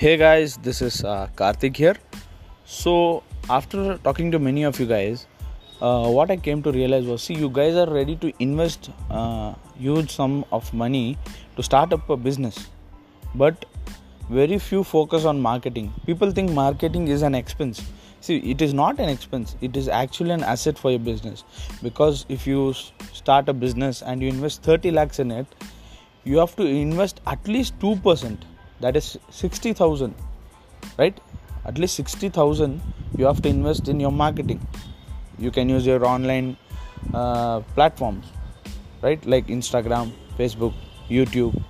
[0.00, 1.96] Hey guys, this is uh, Karthik here.
[2.64, 5.26] So, after talking to many of you guys,
[5.82, 9.52] uh, what I came to realize was see, you guys are ready to invest uh,
[9.78, 11.18] huge sum of money
[11.56, 12.68] to start up a business,
[13.34, 13.66] but
[14.30, 15.92] very few focus on marketing.
[16.06, 17.82] People think marketing is an expense.
[18.22, 21.44] See, it is not an expense, it is actually an asset for your business
[21.82, 22.72] because if you
[23.12, 25.46] start a business and you invest 30 lakhs in it,
[26.24, 28.38] you have to invest at least 2%
[28.80, 30.14] that is 60000
[30.98, 31.18] right?
[31.64, 32.80] At least 60000
[33.16, 34.66] you have to invest in your marketing.
[35.38, 36.56] You can use your online
[37.14, 38.26] uh, platforms
[39.02, 39.24] right?
[39.26, 40.74] Like instagram facebook
[41.08, 41.62] youtube.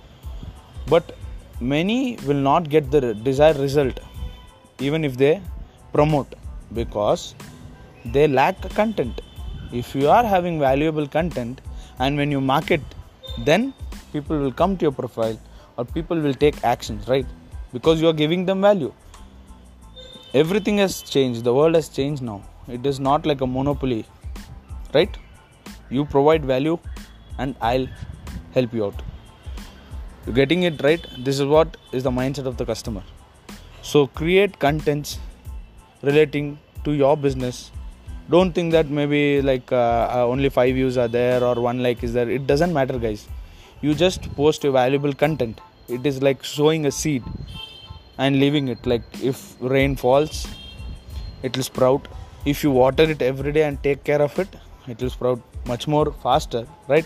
[0.87, 1.15] But
[1.59, 3.99] many will not get the desired result
[4.79, 5.41] even if they
[5.93, 6.33] promote
[6.73, 7.35] because
[8.05, 9.21] they lack content.
[9.71, 11.61] If you are having valuable content
[11.99, 12.81] and when you market
[13.37, 13.73] then
[14.11, 15.39] people will come to your profile
[15.81, 17.25] or people will take actions right?
[17.73, 18.93] Because you are giving them value.
[20.33, 21.43] Everything has changed.
[21.43, 22.41] The world has changed now.
[22.67, 24.05] It is not like a monopoly
[24.93, 25.17] right?
[25.89, 26.77] You provide value
[27.37, 27.87] and i'll
[28.53, 29.01] help you out.
[30.25, 31.05] You're getting it right.
[31.17, 33.03] This is what is the mindset of the customer.
[33.81, 35.17] So create contents
[36.03, 37.71] relating to your business.
[38.29, 42.03] Don't think that maybe like uh, uh only five views are there or one like
[42.03, 42.29] is there.
[42.29, 43.27] It doesn't matter guys.
[43.81, 45.59] You just post valuable content
[45.91, 47.23] it is like sowing a seed
[48.17, 48.85] and leaving it.
[48.85, 50.47] Like if rain falls
[51.43, 52.07] it will sprout.
[52.45, 54.47] If you water it every day and take care of it
[54.87, 57.05] it will sprout much more faster right?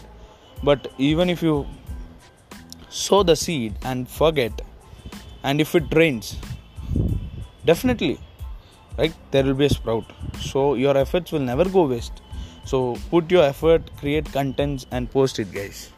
[0.63, 1.65] But even if you
[2.89, 4.61] sow the seed and forget
[5.43, 6.37] and if it rains
[7.65, 8.19] definitely
[8.97, 10.05] right there will be a sprout.
[10.39, 12.21] So your efforts will never go waste.
[12.65, 15.91] So put your effort create contents and post it guys